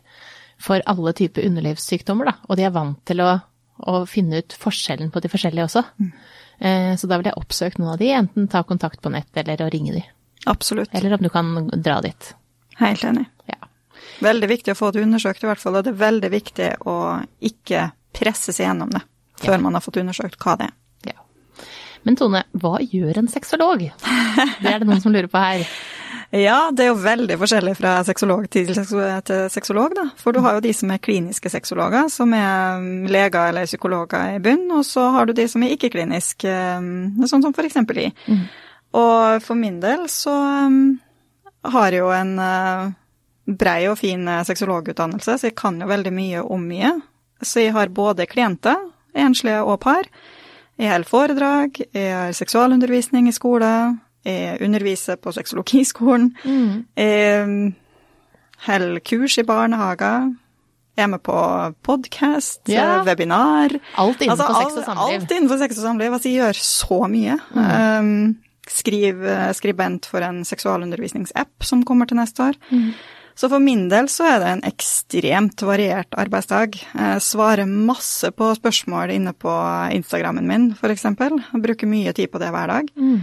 [0.59, 2.35] for alle typer underlivssykdommer, da.
[2.49, 3.31] Og de er vant til å,
[3.87, 5.85] å finne ut forskjellen på de forskjellige også.
[6.59, 9.63] Eh, Så da vil jeg oppsøke noen av de, enten ta kontakt på nett eller
[9.63, 10.03] å ringe de.
[10.51, 10.91] Absolutt.
[10.95, 12.35] Eller om du kan dra dit.
[12.83, 13.27] Helt enig.
[14.25, 15.77] Veldig viktig å få det undersøkt, i hvert fall.
[15.79, 16.97] Og det er veldig viktig å
[17.45, 19.05] ikke presse seg gjennom det
[19.39, 19.63] før Ja.
[19.63, 20.75] man har fått undersøkt hva det er.
[21.13, 21.21] Ja.
[22.05, 23.85] Men Tone, hva gjør en sexolog?
[23.87, 25.69] Det er det noen som lurer på her.
[26.31, 30.03] Ja, det er jo veldig forskjellig fra sexolog til, sexolog, da.
[30.21, 34.41] For du har jo de som er kliniske sexologer, som er leger eller psykologer i
[34.45, 36.53] bunn, og så har du de som er ikke-kliniske,
[37.33, 38.07] sånn som for eksempel de.
[38.29, 38.43] Mm.
[39.01, 40.35] Og for min del så
[40.69, 40.99] um,
[41.65, 42.93] har jeg jo en uh,
[43.49, 46.93] brei og fin sexologutdannelse, så jeg kan jo veldig mye om mye.
[47.41, 48.77] Så jeg har både klienter,
[49.17, 50.09] enslige og par.
[50.79, 53.71] Jeg holder foredrag, jeg har seksualundervisning i skole,
[54.27, 56.33] jeg underviser på sexologiskolen.
[56.45, 56.85] Mm.
[56.97, 57.73] Jeg
[58.67, 60.29] holder kurs i barnehager.
[60.99, 61.39] Jeg er med på
[61.87, 63.05] podkast, ja.
[63.07, 63.71] webinar.
[63.97, 65.21] Alt innenfor altså, sex og samliv.
[65.21, 66.13] Alt innenfor sex og samliv.
[66.17, 67.37] Altså, jeg gjør så mye.
[67.55, 67.69] Mm.
[67.69, 69.23] Um, skriv,
[69.55, 72.59] skribent for en seksualundervisningsapp som kommer til neste år.
[72.71, 72.91] Mm.
[73.39, 76.75] Så for min del så er det en ekstremt variert arbeidsdag.
[76.75, 79.53] Jeg svarer masse på spørsmål inne på
[79.95, 81.07] Instagrammen min, f.eks.
[81.55, 82.89] Bruker mye tid på det hver dag.
[82.99, 83.21] Mm.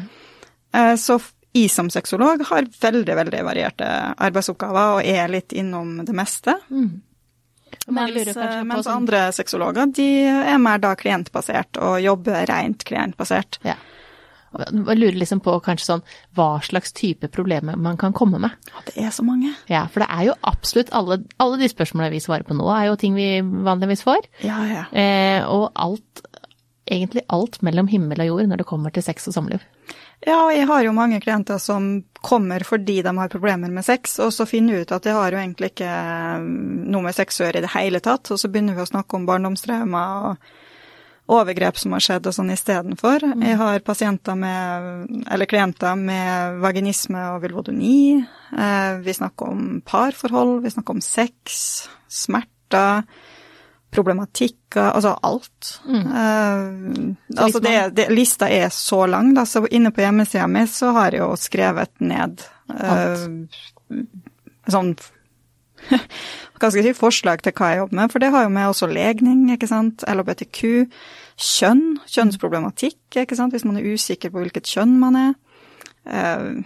[0.71, 1.19] Eh, så
[1.55, 6.55] jeg som sexolog har veldig, veldig varierte arbeidsoppgaver og er litt innom det meste.
[6.71, 7.01] Mm.
[7.91, 8.93] Mens, eh, mens sånn...
[9.01, 13.59] andre sexologer de er mer da klientbasert og jobber rent klientbasert.
[13.67, 13.75] Ja.
[14.59, 16.03] Jeg lurer liksom på kanskje sånn
[16.37, 18.55] hva slags type problemer man kan komme med.
[18.71, 19.53] Ja, det er så mange.
[19.71, 22.89] Ja, for det er jo absolutt alle, alle de spørsmålene vi svarer på nå, er
[22.89, 24.29] jo ting vi vanligvis får.
[24.45, 24.85] Ja, ja.
[24.95, 26.25] Eh, og alt,
[26.85, 29.63] egentlig alt mellom himmel og jord når det kommer til sex og samliv.
[30.25, 34.31] Ja, jeg har jo mange klienter som kommer fordi de har problemer med sex, og
[34.33, 36.45] så finner ut at de har jo egentlig ikke eh,
[36.93, 39.19] noe med sex å gjøre i det hele tatt, og så begynner vi å snakke
[39.19, 40.53] om barndomstraumer og
[41.25, 43.23] overgrep som har skjedd og sånn istedenfor.
[43.25, 43.45] Mm.
[43.49, 48.19] Jeg har pasienter med, eller klienter med vaginisme og vilvodoni.
[48.53, 51.63] Eh, vi snakker om parforhold, vi snakker om sex,
[52.05, 53.05] smerter
[53.95, 55.81] problematikker, altså alt.
[55.87, 56.05] Mm.
[56.11, 60.91] Uh, altså det, det, lista er så lang, da, så inne på hjemmesida mi så
[60.97, 63.23] har jeg jo skrevet ned uh,
[64.67, 64.95] sånn
[65.91, 69.45] jeg si, forslag til hva jeg jobber med, for det har jo med også legning,
[69.53, 70.61] ikke sant, LHBTQ,
[71.35, 75.35] kjønn, kjønnsproblematikk, ikke sant, hvis man er usikker på hvilket kjønn man er.
[76.05, 76.63] Uh,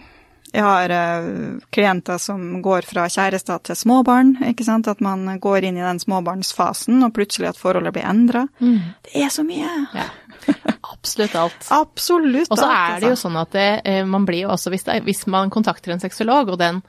[0.50, 4.34] jeg har uh, klienter som går fra kjærester til småbarn.
[4.48, 4.88] ikke sant?
[4.90, 8.46] At man går inn i den småbarnsfasen, og plutselig at forholdet blir endra.
[8.58, 8.96] Mm.
[9.06, 9.70] Det er så mye.
[9.94, 10.08] Ja.
[10.94, 11.70] Absolutt alt.
[11.70, 12.52] Absolutt alt.
[12.52, 13.28] Og så er det jo altså.
[13.28, 16.50] sånn at det, eh, man blir jo også, hvis, det, hvis, man kontakter en sexolog,
[16.54, 16.82] og den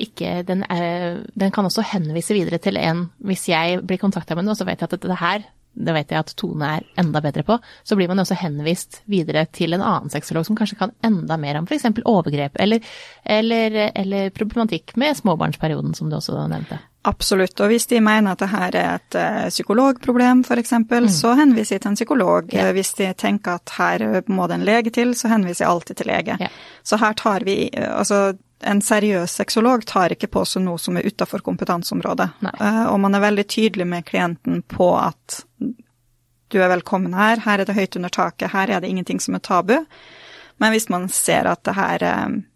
[0.00, 4.42] ikke den, er, den, kan også henvise videre til en Hvis jeg blir kontakta med
[4.42, 7.44] noe, så vet jeg at dette her det vet jeg at Tone er enda bedre
[7.46, 11.38] på, så blir man også henvist videre til en annen sexolog som kanskje kan enda
[11.40, 11.86] mer om f.eks.
[12.04, 12.82] overgrep eller,
[13.24, 16.80] eller, eller, problematikk med småbarnsperioden, som du også nevnte.
[17.04, 21.08] Absolutt, og hvis de mener at dette er et uh, psykologproblem f.eks., mm.
[21.12, 22.48] så henviser jeg til en psykolog.
[22.54, 22.72] Yeah.
[22.72, 26.08] Hvis de tenker at her må det en lege til, så henviser jeg alltid til
[26.08, 26.38] lege.
[26.40, 26.54] Yeah.
[26.82, 28.22] Så her tar vi altså
[28.64, 32.28] en seriøs sexolog tar ikke på seg noe som er utafor kompetanseområdet.
[32.46, 32.54] Nei.
[32.88, 35.42] og man er veldig tydelig med klienten på at
[36.54, 39.36] du er velkommen her, her er det høyt under taket, her er det ingenting som
[39.36, 39.76] er tabu.
[40.62, 42.04] Men hvis man ser at det her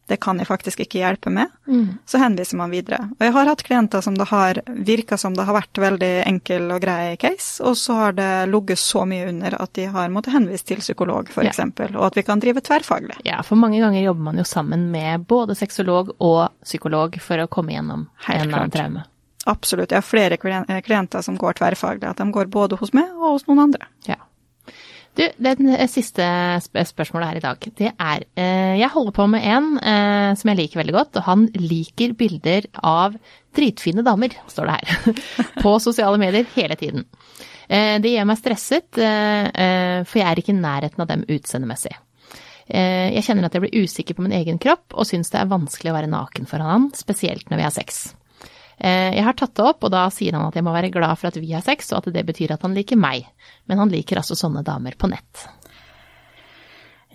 [0.08, 1.98] det kan jeg faktisk ikke hjelpe med, mm.
[2.08, 3.00] så henviser man videre.
[3.18, 6.70] Og jeg har hatt klienter som det har virka som det har vært veldig enkel
[6.74, 10.36] og grei case, og så har det ligget så mye under at de har måttet
[10.36, 11.90] henvise til psykolog, f.eks., ja.
[11.94, 13.20] og at vi kan drive tverrfaglig.
[13.28, 17.50] Ja, for mange ganger jobber man jo sammen med både sexolog og psykolog for å
[17.52, 19.04] komme gjennom Helt en eller annen traume.
[19.48, 19.92] Absolutt.
[19.92, 20.36] Jeg har flere
[20.84, 23.88] klienter som går tverrfaglig, at de går både hos meg og hos noen andre.
[24.08, 24.18] Ja.
[25.18, 26.24] Du, det siste
[26.62, 30.58] spørsmålet her i dag, det er eh, Jeg holder på med en eh, som jeg
[30.60, 33.16] liker veldig godt, og han liker bilder av
[33.56, 35.24] dritfine damer, står det her,
[35.64, 37.08] på sosiale medier hele tiden.
[37.66, 41.96] Eh, det gjør meg stresset, for jeg er ikke i nærheten av dem utseendemessig.
[42.68, 45.90] Jeg kjenner at jeg blir usikker på min egen kropp, og syns det er vanskelig
[45.90, 48.02] å være naken foran han, spesielt når vi har sex.
[48.78, 51.18] Eh, jeg har tatt det opp, og da sier han at jeg må være glad
[51.18, 53.26] for at vi har sex, og at det betyr at han liker meg.
[53.66, 55.46] Men han liker altså sånne damer på nett.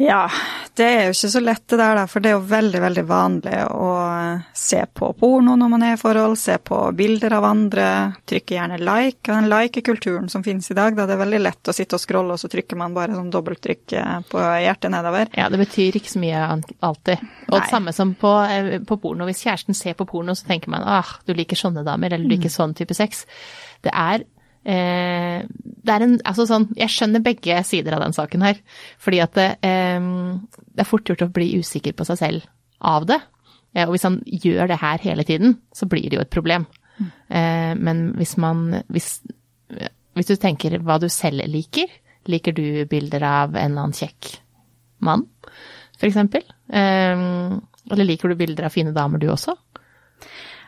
[0.01, 0.25] Ja,
[0.73, 3.57] det er jo ikke så lett det der, for det er jo veldig, veldig vanlig
[3.69, 3.89] å
[4.57, 7.85] se på porno når man er i forhold, se på bilder av andre,
[8.25, 9.27] trykke gjerne like.
[9.27, 12.33] Den like-kulturen som finnes i dag, da det er veldig lett å sitte og scrolle,
[12.33, 13.95] og så trykker man bare sånn dobbelttrykk
[14.31, 15.29] på hjertet nedover.
[15.37, 16.41] Ja, det betyr ikke så mye
[16.81, 17.29] alltid.
[17.51, 19.29] Og det samme som på, eh, på, porno.
[19.29, 22.33] Hvis kjæresten ser på porno, så tenker man ah, du liker sånne damer, eller du
[22.33, 22.57] liker mm.
[22.57, 23.27] sånn type sex.
[23.85, 24.25] Det er
[24.63, 25.43] Eh,
[25.83, 28.61] det er en Altså sånn Jeg skjønner begge sider av den saken her.
[29.01, 29.99] Fordi at det, eh,
[30.73, 32.47] det er fort gjort å bli usikker på seg selv
[32.79, 33.19] av det.
[33.75, 36.67] Eh, og hvis han gjør det her hele tiden, så blir det jo et problem.
[36.93, 37.81] Mm.
[37.81, 39.23] men hvis man hvis,
[40.13, 41.89] hvis, du tenker hva du selv liker,
[42.29, 44.29] liker du bilder av en eller annen kjekk
[45.01, 45.25] mann,
[46.05, 46.45] eksempel?
[46.69, 47.23] Eh,
[47.91, 49.55] eller liker du bilder av fine damer du også?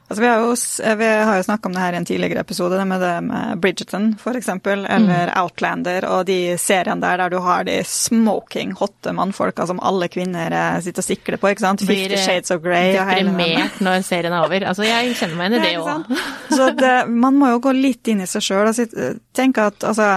[0.08, 0.56] Altså, vi har jo,
[0.98, 3.62] vi har jo snakka om det her i en tidligere episode, det med det med
[3.62, 5.32] Bridgerton f.eks., eller mm.
[5.42, 10.54] Outlander og de seriene der der du har de smoking hotte mannfolka som alle kvinner
[10.54, 11.86] eh, sitter og sikler på, ikke sant?
[11.88, 14.68] Blir Fifty Shades of Grey og hele Deprimert når serien er over.
[14.70, 16.24] Altså, jeg kjenner meg igjen i det òg.
[16.54, 20.12] Så det, man må jo gå litt inn i seg sjøl og tenke at altså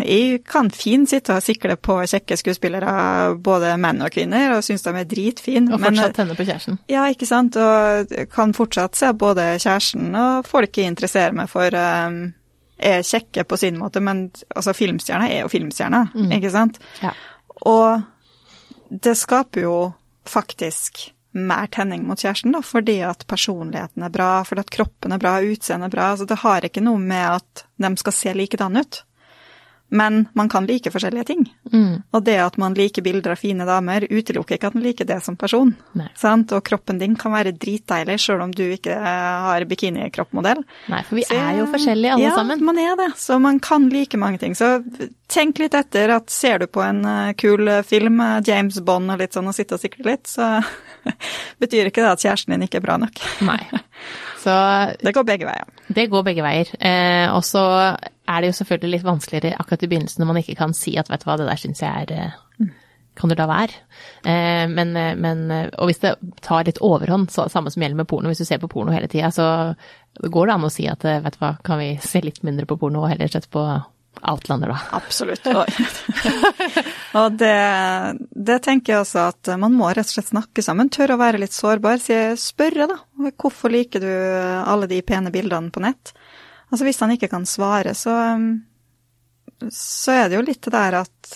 [0.00, 2.92] jeg kan fint sitte og sikle på kjekke skuespillere,
[3.44, 5.74] både menn og kvinner, og synes de er dritfine.
[5.74, 6.78] Og fortsatt tenne på kjæresten.
[6.90, 7.58] Ja, ikke sant.
[7.60, 11.76] Og kan fortsatt se både kjæresten og folk jeg interesserer meg for.
[11.76, 12.22] Um,
[12.82, 14.24] er kjekke på sin måte, men
[14.56, 16.32] altså, filmstjerner er jo filmstjerner, mm.
[16.34, 16.80] ikke sant?
[16.98, 17.12] Ja.
[17.68, 18.02] Og
[18.90, 19.76] det skaper jo
[20.26, 25.22] faktisk mer tenning mot kjæresten, da, fordi at personligheten er bra, fordi at kroppen er
[25.22, 26.10] bra, utseendet er bra.
[26.12, 29.02] Altså, det har ikke noe med at de skal se likedan ut.
[29.92, 31.44] Men man kan like forskjellige ting.
[31.72, 32.02] Mm.
[32.10, 35.18] Og det at man liker bilder av fine damer, utelukker ikke at man liker det
[35.24, 35.74] som person.
[35.94, 40.62] Og kroppen din kan være dritdeilig sjøl om du ikke har bikinikroppmodell.
[40.92, 42.62] Nei, for vi Så, er jo forskjellige alle ja, sammen.
[42.62, 43.10] Ja, man er det.
[43.20, 44.56] Så man kan like mange ting.
[44.56, 44.78] Så
[45.32, 49.22] tenk litt etter at ser du på en eh, kul film, eh, James Bond og
[49.22, 50.54] litt sånn, og sitter og sikler litt, så
[51.62, 53.22] betyr ikke det at kjæresten din ikke er bra nok.
[53.46, 53.60] Nei.
[54.42, 54.52] Så
[54.98, 55.68] Det går begge veier.
[55.86, 56.70] Det går begge veier.
[56.82, 60.56] Eh, og så er det jo selvfølgelig litt vanskeligere akkurat i begynnelsen når man ikke
[60.58, 62.72] kan si at vet du hva, det der syns jeg er eh,
[63.18, 63.76] Kan du la være?
[64.24, 68.00] Eh, men, eh, men, eh, Og hvis det tar litt overhånd, så, samme som gjelder
[68.02, 69.46] med porno, hvis du ser på porno hele tida, så
[70.22, 72.80] går det an å si at vet du hva, kan vi se litt mindre på
[72.80, 73.62] porno og heller sette på
[74.20, 74.78] Outlander, da.
[74.98, 75.46] Absolutt.
[77.18, 77.56] og det,
[78.30, 80.90] det, tenker jeg også at man må rett og slett snakke sammen.
[80.92, 81.98] Tørre å være litt sårbar.
[82.38, 82.98] Spørre, da.
[83.40, 86.14] Hvorfor liker du alle de pene bildene på nett?
[86.72, 88.14] Altså hvis han ikke kan svare, så,
[89.74, 91.34] så er det jo litt det der at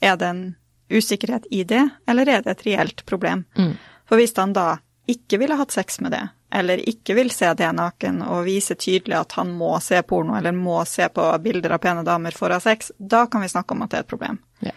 [0.00, 0.42] er det en
[0.88, 3.44] usikkerhet i det, eller er det et reelt problem?
[3.58, 3.74] Mm.
[4.08, 7.68] For hvis han da ikke ville hatt sex med det, eller ikke vil se det
[7.76, 11.82] naken og vise tydelig at han må se porno eller må se på bilder av
[11.84, 14.14] pene damer for å ha sex, da kan vi snakke om at det er et
[14.14, 14.40] problem.
[14.64, 14.74] Ja.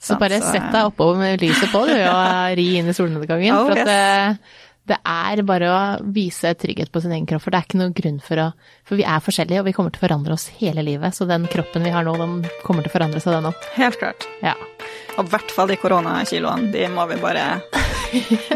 [0.00, 3.52] Så bare sett deg oppover med lyset på, du, og ri inn i solnedgangen.
[3.60, 5.80] Oh, for at yes det er bare å
[6.14, 8.48] vise trygghet på sin egen kropp, for det er ikke noen grunn for å
[8.88, 11.46] For vi er forskjellige, og vi kommer til å forandre oss hele livet, så den
[11.50, 13.68] kroppen vi har nå, den kommer til å forandre seg, den òg.
[13.76, 14.26] Helt klart.
[14.42, 14.56] Ja.
[15.16, 17.46] Og i hvert fall de koronakiloene, de må vi bare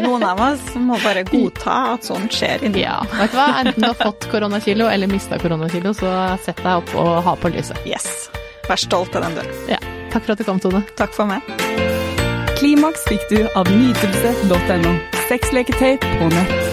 [0.03, 3.79] Noen av oss må bare godta at sånt skjer inni Ja, vet du hva, enten
[3.79, 6.11] du har fått koronakilo eller mista koronakilo, så
[6.43, 7.79] sett deg opp og ha på lyset.
[7.87, 8.27] Yes.
[8.67, 9.79] Vær stolt av den du Ja.
[10.11, 10.83] Takk for at du kom, Tone.
[10.99, 11.43] Takk for meg.
[12.59, 15.14] Klimaks fikk du av nytelse.no.
[15.29, 16.64] Sexleketøy på nett.